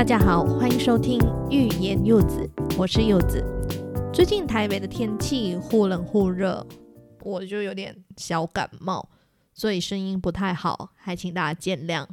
[0.00, 3.44] 大家好，欢迎收听欲言柚子，我是柚子。
[4.10, 6.66] 最近台北的天气忽冷忽热，
[7.22, 9.06] 我就有点小感冒，
[9.52, 12.06] 所以声音不太好，还请大家见谅。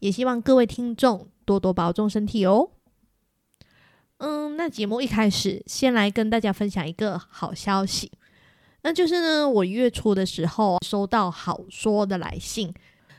[0.00, 2.68] 也希望各位听众多多保重身体哦。
[4.18, 8.12] 嗯，那节目一开始，先来跟大家分享一个好消息，
[8.82, 12.74] 那就是呢，我月初的时候收到好说的来信，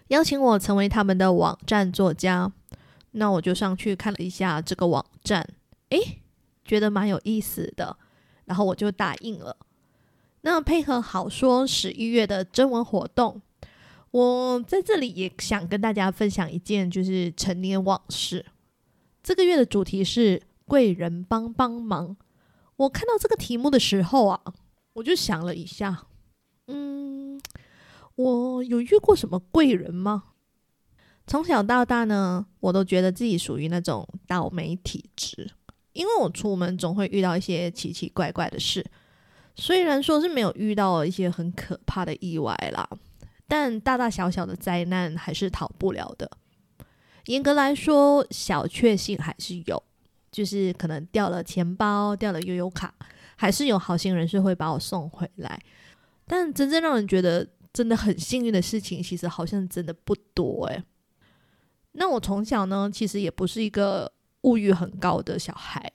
[0.09, 2.52] 邀请我成为他们的网站作家。
[3.13, 5.48] 那我就上去看了一下这个网站，
[5.90, 6.22] 诶，
[6.66, 7.98] 觉得蛮有意思的，
[8.45, 9.55] 然后我就答应了。
[10.41, 13.41] 那配合好说十一月的征文活动，
[14.12, 18.45] 我在这里也想跟大家分享一件就是陈年往事。
[19.22, 22.17] 这个月的主题是贵人帮帮忙。
[22.75, 24.41] 我看到这个题目的时候啊，
[24.94, 26.08] 我就想了一下，
[26.67, 27.39] 嗯，
[28.16, 30.23] 我有遇过什么贵人吗？
[31.26, 35.50] 从小到大呢，我都觉得自己属于那种倒霉体质，
[35.94, 38.86] 因为我出门总会遇到一些奇奇怪怪的事。
[39.56, 42.88] 虽然说是没有遇到一些很可怕的意外啦，
[43.48, 46.30] 但大大小小的灾难还是逃不了的。
[47.26, 49.82] 严格来说，小确幸还是有，
[50.32, 52.94] 就是可能掉了钱包、掉了悠悠卡，
[53.36, 55.58] 还是有好心人士会把我送回来。
[56.26, 60.84] 但真正让人觉得真的很幸运的事情，其实好像真的不多诶。
[61.94, 65.91] 那我从小呢，其实也不是一个物欲很高的小孩。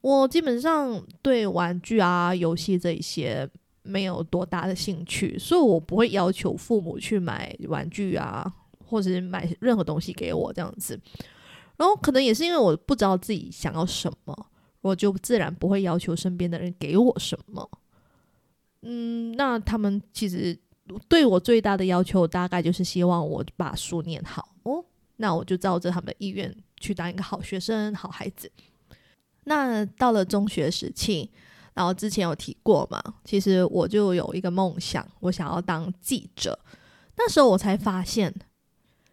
[0.00, 3.48] 我基本上对玩具啊、游戏这一些
[3.82, 8.50] 没有多大的兴趣，所以我不会要求父母去买玩具啊，
[8.84, 11.00] 或者是买任何东西给我这样子。
[11.76, 14.46] 然后可能也是因为我不知道自己想要什么，
[14.80, 17.68] 我就自然不会要求身边的人给我什么。
[18.82, 20.56] 嗯，那他们其实
[21.08, 24.55] 对我最大的要求，大概就是希望我把书念好。
[25.16, 28.50] 那我就照着他们的意愿去当一个好学生、好孩子。
[29.44, 31.30] 那到了中学时期，
[31.74, 36.58] 然后之前有提过嘛，其实我就有一个梦想，我想要当记者。
[37.16, 38.34] 那时候我才发现，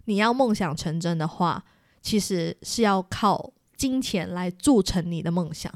[0.05, 1.63] 你要梦想成真的话，
[2.01, 5.73] 其实是要靠金钱来铸成你的梦想。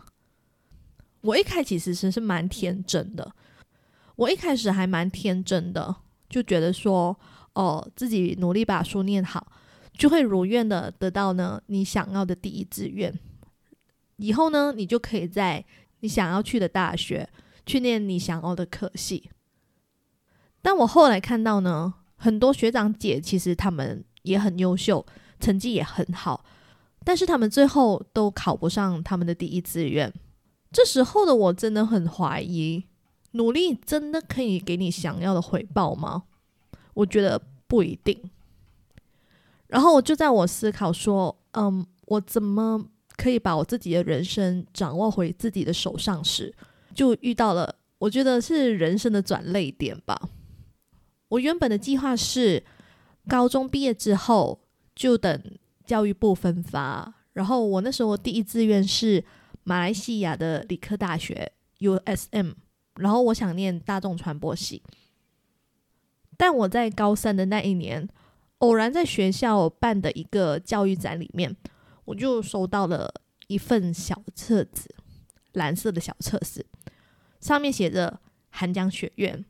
[1.21, 3.33] 我一开始其实是蛮天真的，
[4.15, 5.95] 我一开始还蛮天真的，
[6.29, 7.17] 就觉得说，
[7.53, 9.51] 哦，自己努力把书念好。
[9.97, 13.11] 就会如愿的得到呢你想要的第一志愿，
[14.17, 15.65] 以后呢你就可以在
[16.01, 17.27] 你想要去的大学
[17.65, 19.29] 去念你想要的科系。
[20.61, 25.05] 但我后来看到呢，很多学长姐其实他们也很优秀，
[25.39, 26.45] 成绩也很好，
[27.03, 30.13] 但是他们最后都考不上他们的第一志愿。
[30.71, 32.83] 这时候的我真的很怀疑，
[33.31, 36.23] 努力真的可以给你想要的回报吗？
[36.93, 38.29] 我觉得不一定。
[39.67, 42.81] 然后我就在我思考说，嗯，我怎么
[43.17, 46.55] 可以把我自己的人生掌握回自己的手上时，
[46.94, 50.29] 就遇到了我觉得是人生的转捩点吧。
[51.27, 52.63] 我原本的计划是
[53.27, 54.61] 高中毕业之后
[54.95, 55.44] 就等
[55.85, 59.22] 教育部分发，然后我那时候第一志愿是
[59.63, 62.53] 马来西亚的理科大学 USM，
[62.95, 64.81] 然后我想念大众传播系，
[66.38, 68.07] 但我在高三的那一年。
[68.59, 71.56] 偶然在学校办的一个教育展里面，
[72.06, 73.13] 我就收到了
[73.47, 74.90] 一份小册子，
[75.53, 76.66] 蓝色的小册子，
[77.40, 78.19] 上面写着
[78.50, 79.45] 韩江学院，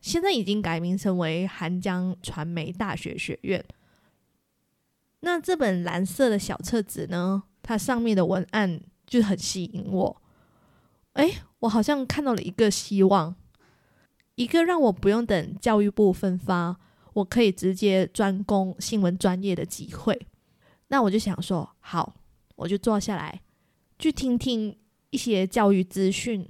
[0.00, 3.62] 现在已经改名成为韩江传媒大学学院。
[5.20, 10.22] 那这本蓝色的小册子呢，它上面的文案就很吸引我，
[11.14, 13.36] 诶，我好像看到了一个希望，
[14.36, 16.78] 一个让我不用等教育部分发。
[17.18, 20.16] 我可以直接专攻新闻专业的机会，
[20.86, 22.14] 那我就想说，好，
[22.54, 23.40] 我就坐下来
[23.98, 24.76] 去听听
[25.10, 26.48] 一些教育资讯。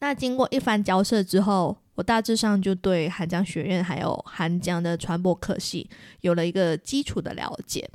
[0.00, 5.88] 那经过一番交涉之后，我大致上就对韩江学院还有韩江的传播科系
[6.22, 7.88] 有了一个基础的了解。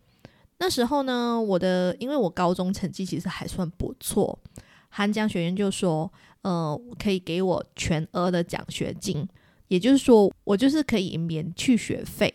[0.60, 4.40] 那时候呢，我的因为我高中成绩其实还算不错，
[4.88, 6.10] 韩江学院就说，
[6.42, 9.28] 呃，可以给我全额的奖学金。
[9.70, 12.32] 也就是说，我就是可以免去学费，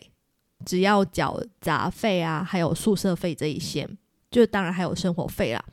[0.65, 3.87] 只要缴杂费啊，还有宿舍费这一些，
[4.31, 5.63] 就当然还有生活费啦。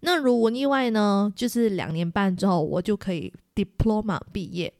[0.00, 4.72] 那如无意外呢，就是两年半之后，我就可以 diploma 毕业。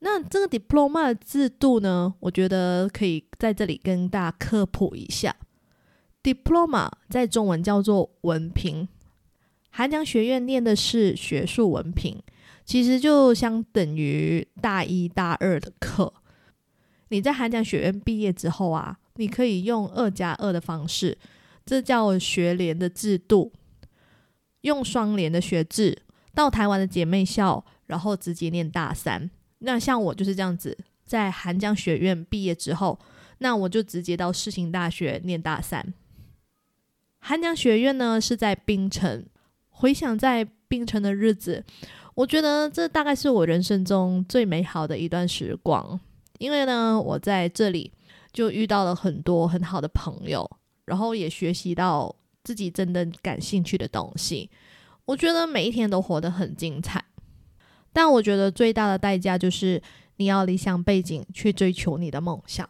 [0.00, 5.34] 那这个 diploma 制度呢，我觉得可以在这里跟大家科普一下。
[6.22, 8.88] diploma 在中文叫做文凭，
[9.70, 12.20] 韩江学院念的是学术文凭。
[12.72, 16.10] 其实就相等于大一、大二的课。
[17.10, 21.18] 你在韩江学院毕业之后啊，你可以用二加二的方式
[21.66, 23.52] 这叫学联的制度，
[24.62, 26.00] 用双联的学制
[26.34, 29.30] 到台湾的姐妹校，然后直接念大三。
[29.58, 32.98] 那像我就是这样子，在韩江学院毕业之后，
[33.40, 35.92] 那我就直接到世新大学念大三。
[37.18, 39.26] 韩江学院呢是在槟城，
[39.68, 41.62] 回想在槟城的日子，
[42.14, 45.98] 我觉得这大概是我人生中最美好的一段时光，
[46.38, 47.90] 因为呢，我在这里
[48.32, 50.48] 就遇到了很多很好的朋友，
[50.84, 52.14] 然后也学习到
[52.44, 54.50] 自己真的感兴趣的东西。
[55.06, 57.02] 我觉得每一天都活得很精彩，
[57.92, 59.82] 但我觉得最大的代价就是
[60.16, 62.68] 你要离乡背井去追求你的梦想。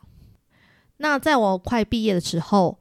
[0.99, 2.79] 那在我快毕业的时候，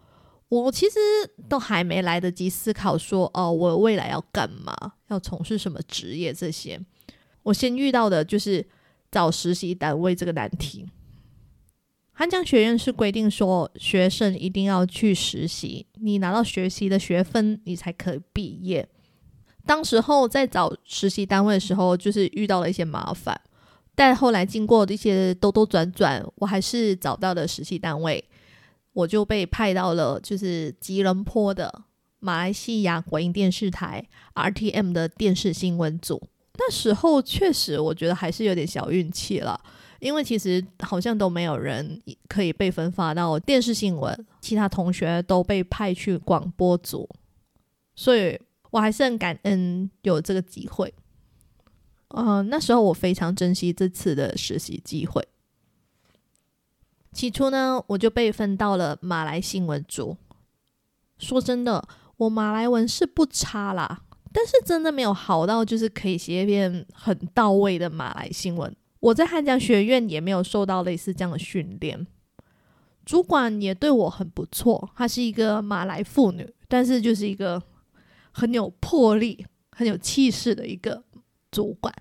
[0.51, 0.99] 我其实
[1.47, 4.75] 都还没来得及思考说，哦，我未来要干嘛，
[5.07, 6.77] 要从事什么职业这些。
[7.43, 8.67] 我先遇到的就是
[9.09, 10.85] 找实习单位这个难题。
[12.11, 18.85] 汉江学院是规定说，学生一定要去实习，你拿到学习的学分，你才可以毕业。
[19.65, 23.39] 当时候在找实习单位的时候，就是遇到了一些麻烦，
[23.95, 28.21] 但后来经过一些兜兜转转，我还是找到了实习单位。
[28.93, 31.83] 我就被派到了就是吉隆坡的
[32.19, 36.21] 马来西亚国营电视台 RTM 的电视新闻组。
[36.57, 39.59] 那时候确实我觉得还是有点小运气了，
[39.99, 47.09] 因为其实好像都没有人可以被分发到电视新闻，其他同学都被派去广播组，
[47.95, 48.39] 所以
[48.69, 50.93] 我还是很感恩有这个机会。
[52.09, 55.25] 嗯、呃，那时候我非常珍惜这次的实习机会。
[57.11, 60.15] 起初呢，我就被分到了马来新闻组。
[61.17, 61.85] 说真的，
[62.17, 68.73] 我马来文是不差啦，但是真的没有好到就是可以写一篇很到位的马来新闻。
[69.01, 72.07] 我在汉江学院也没有受到类似这样的训练。
[73.05, 77.61] 主管也对我很不错，她是一个马来妇女，但是就是一个
[78.31, 81.03] 很有魄力、很有气势的一个
[81.51, 81.93] 主管。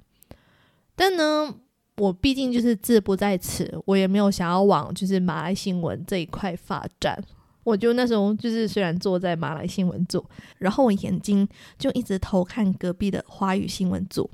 [0.95, 1.57] 但呢。
[2.01, 7.23] 我毕竟就是志不在此，我也没有想要往就是马来新闻这一块发展。
[7.63, 10.25] 我就那时候就是虽然坐在马来新闻组，
[10.57, 11.47] 然后我眼睛
[11.79, 14.29] 就一直偷看隔壁的华语新闻组。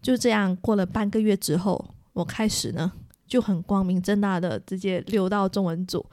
[0.00, 1.84] 就这样过了半个月之后，
[2.14, 2.90] 我开始呢
[3.26, 6.04] 就很光明正大的直接溜到中文组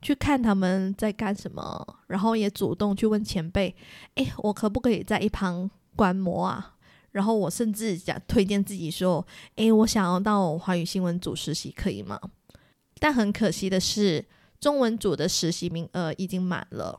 [0.00, 3.74] 去看他们在干什么，然后也主动去问前辈
[4.14, 6.74] ：“诶，我可不可以在一旁观摩啊？”
[7.16, 9.26] 然后我甚至想推荐自己说
[9.56, 12.20] ：“诶，我想要到华语新闻组实习，可以吗？”
[13.00, 14.22] 但很可惜的是，
[14.60, 16.98] 中文组的实习名额已经满了，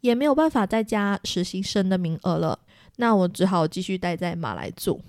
[0.00, 2.58] 也没有办法再加实习生的名额了。
[2.96, 5.02] 那我只好继续待在马来组。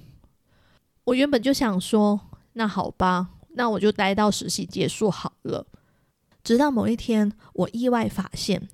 [1.06, 2.20] 我原本就想说
[2.52, 5.66] ：“那好吧，那我就待到实习结束好了。”
[6.44, 8.68] 直到某一天，我意外发现，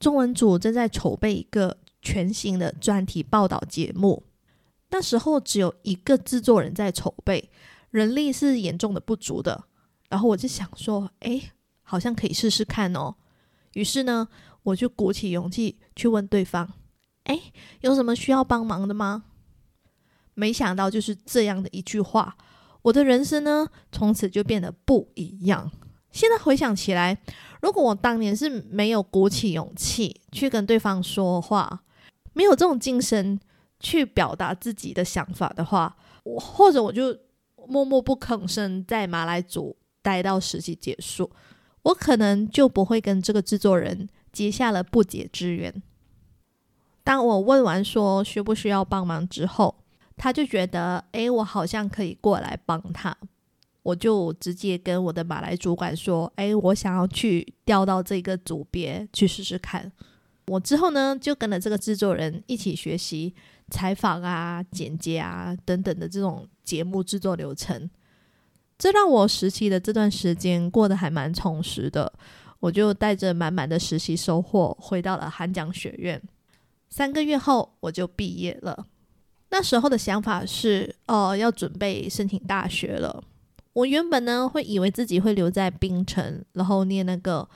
[0.00, 4.22] 中文组正在筹备一个全新的专题报道节目。
[4.90, 7.50] 那时候只有一个制作人在筹备，
[7.90, 9.64] 人力是严重的不足的。
[10.08, 11.50] 然后我就想说，诶，
[11.82, 13.16] 好像可以试试看哦。
[13.74, 14.28] 于是呢，
[14.62, 16.72] 我就鼓起勇气去问对方，
[17.24, 19.24] 诶，有什么需要帮忙的吗？
[20.34, 22.36] 没想到就是这样的一句话，
[22.82, 25.72] 我的人生呢，从此就变得不一样。
[26.12, 27.18] 现在回想起来，
[27.60, 31.82] 如果我当年是没有鼓起勇气去跟对方说话，
[32.32, 33.40] 没有这种精神。
[33.78, 37.16] 去表达自己的想法的话，我或者我就
[37.68, 41.30] 默默不吭声，在马来组待到实习结束，
[41.82, 45.82] 我可能就不会跟这个制作人结下了不解之缘。
[47.04, 49.76] 当我问完说需不需要帮忙之后，
[50.16, 53.16] 他就觉得，诶，我好像可以过来帮他，
[53.82, 59.92] 我就直接跟我的马来主管说，诶，我想要去调到这个组别去试试看。
[60.46, 63.34] 我之后呢，就跟了这个制作人一起学习。
[63.70, 67.90] 采访啊、剪接啊等等的这种节目制作流程，
[68.78, 72.12] 这让我实习的这段时间过得还蛮充实的。
[72.60, 76.20] 我就带着满满的实习收获回到了韩江学院。
[76.88, 78.86] 三个月后，我就毕业了。
[79.50, 83.22] 那时候的想法是，哦，要准备申请大学了。
[83.74, 87.46] 我原本呢，会以为自己会留在槟城，然后念那个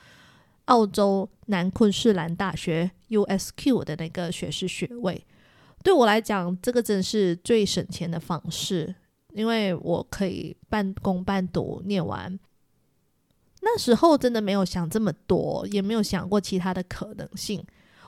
[0.67, 5.27] 澳洲南昆士兰大学 USQ 的那个学士学位。
[5.83, 8.95] 对我来讲，这个真是最省钱的方式，
[9.33, 12.39] 因为我可以半工半读念完。
[13.63, 17.65] 那时候真的没有想这么多，也没有想过其他的可能性。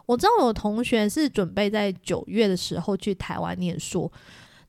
[0.06, 4.10] 我知道有同学是准备在九月的时候去台湾念书，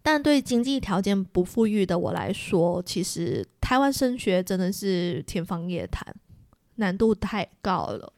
[0.02, 6.06] 但对经济条件不富裕的我来说，其实台湾升学真的是天方夜谭，
[6.76, 8.14] 难度太高了。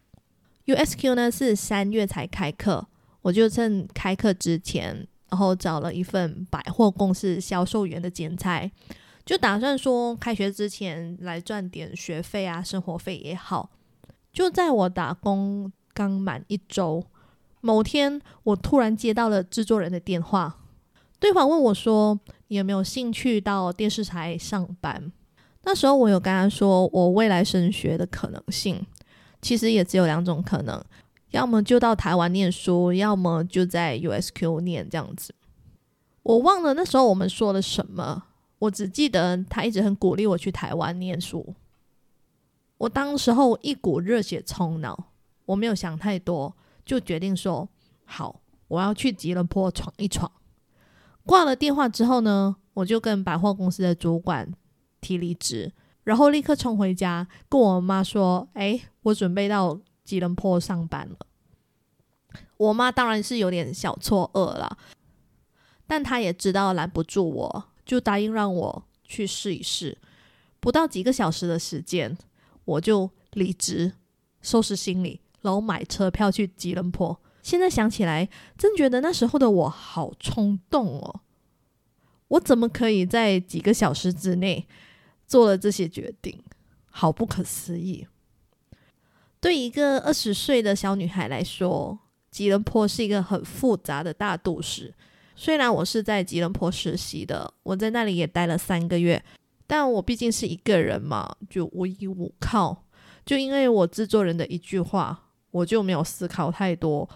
[0.66, 2.88] USQ 呢是三月才开课，
[3.26, 4.96] 我就趁开课之前，
[5.32, 8.72] 然后找了一份百货公司销售员的兼差，
[9.26, 13.72] 就打算说开学之前来赚点学费啊，生活费也好。
[14.32, 17.04] 就在我打工刚满一周，
[17.62, 20.60] 某天我突然接到了制作人的电话，
[21.20, 25.12] 对方问我说：“你有没有兴趣到电视台上班？”
[25.66, 28.86] 那时候我有跟他说我未来升学的可能性，
[29.42, 30.80] 其实也只有两种可能，
[31.36, 35.36] 要么就到台湾念书，要么就在 USQ 念这样子。
[36.24, 38.24] 我忘了那时候我们说了什么，
[38.60, 41.54] 我只记得他一直很鼓励我去台湾念书。
[42.78, 45.12] 我当时候一股热血冲脑，
[45.46, 47.68] 我没有想太多，就决定说
[48.06, 48.40] 好，
[48.70, 50.32] 我要去吉隆坡闯一闯。
[51.26, 54.50] 挂了电话之后呢，我就跟百货公司的主管
[55.02, 55.74] 提离职，
[56.06, 61.28] 然后立刻冲回家跟我妈说：“哎，我准备到吉隆坡上班了。”
[62.56, 64.78] 我妈当然是有点小错愕了，
[65.86, 69.98] 但她也知道拦不住我，就答应让我去试一试。
[70.62, 72.18] 不到几个小时的时间。
[72.66, 73.94] 我就离职，
[74.42, 77.22] 收拾行李，然后买车票去吉隆坡。
[77.44, 81.22] 现在想起来，真觉得那时候的我好冲动哦！
[82.30, 84.68] 我怎么可以在几个小时之内
[85.28, 86.42] 做了这些决定？
[86.90, 88.08] 好不可思议！
[89.46, 91.96] 对一个二十岁的小女孩来说，
[92.32, 94.92] 吉隆坡是一个很复杂的大都市。
[95.36, 99.24] 虽然我是在吉隆坡实习的，我在那里也待了三个月。
[99.68, 102.86] 但我毕竟是一个人嘛，就无依无靠。
[103.24, 107.08] 就因为我制作人的一句话，我就没有思考太多，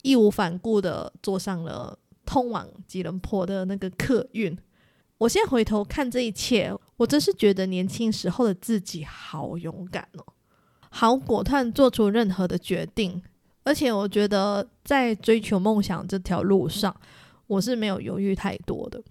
[0.00, 4.56] 义无反顾的坐上了通往吉隆坡的那个客运。
[5.18, 10.24] 我现在回头看这一切，我真是觉得年轻时候的自己好勇敢哦，
[10.96, 13.20] 好果断做出任何的决定。
[13.64, 16.94] 而且我觉得在追求梦想这条路上，
[17.48, 19.02] 我是没有犹豫太多的。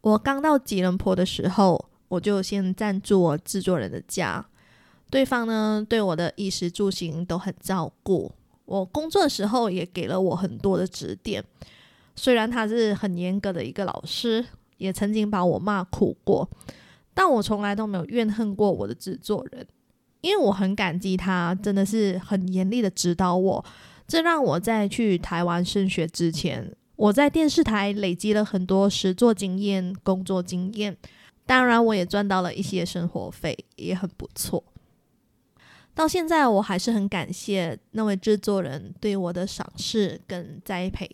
[0.00, 4.44] 我刚到吉隆坡的时候，我就先暂住我制作人的家，
[5.08, 8.32] 对方呢，对我的衣食住行都很照顾，
[8.64, 11.44] 我工作的时候也给了我很多的指点。
[12.16, 14.44] 虽然他是很严格的一个老师，
[14.78, 16.50] 也曾经把我骂苦过，
[17.14, 19.64] 但我从来都没有怨恨过我的制作人，
[20.20, 23.64] 因为我很感激他，真的是很严厉的指导我，
[24.06, 26.74] 这让我在去台湾升学之前。
[26.96, 30.94] 我在电视台累积了很多实作经验、工作经验，
[31.46, 34.62] 当然我也赚到了一些生活费，也很不错。
[35.94, 41.10] 到现在我还是很感谢那位制作人对我的赏识跟栽培。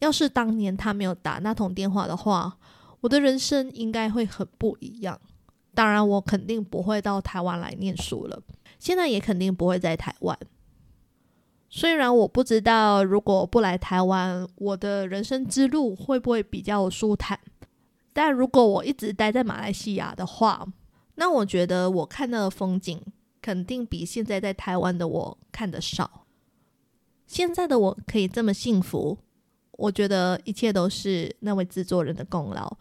[0.00, 2.58] 要是当年他没有打那通电话的话，
[3.00, 5.18] 我的人生应该会很不一样。
[5.74, 8.42] 当然，我肯定不会到台湾来念书了，
[8.78, 10.38] 现在也肯定不会在台湾。
[11.68, 17.38] 虽然我不知道如果不来台湾，我的人生之路会不会比较舒坦，
[18.12, 20.66] 但如果我一直待在马来西亚的话，
[21.14, 23.00] 那我觉得我看到的风景
[23.40, 26.26] 肯定比现在在台湾的我看得少。
[27.26, 29.16] 现在的我可以这么幸福，
[29.72, 32.76] 我觉得一切都是那位制作人的功劳。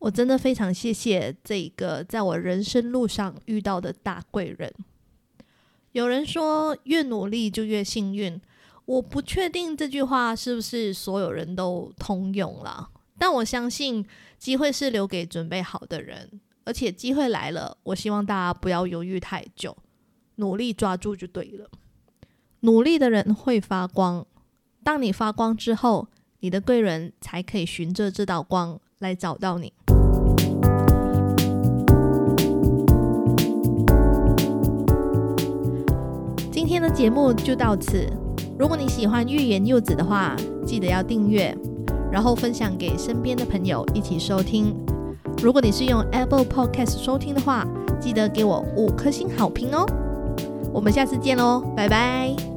[0.00, 4.72] 我真的非常谢谢这一个在我人生路上遇到的大贵人。
[5.92, 8.40] 有人说，越努力就越幸运。
[8.86, 14.04] 我不确定这句话是不是所有人都通用了，但我相信
[14.38, 19.76] 机会是留给准备好的人，而且机会来了，我希望大家不要犹豫太久，
[20.36, 21.70] 努力抓住就对了。
[22.60, 24.26] 努力的人会发光，
[24.82, 26.08] 当你发光之后，
[26.40, 29.72] 你的贵人才可以循着这道光来找到你。
[36.52, 38.06] 今天的节目就到此。
[38.58, 41.56] 如果你喜欢欲言又止的话，记得要订阅，
[42.12, 44.76] 然后分享给身边的朋友一起收听。
[45.42, 47.66] 如果你是用 Apple Podcast 收听的话，
[47.98, 49.86] 记得给我五颗星好评哦。
[50.72, 52.49] 我们下次见喽，拜拜。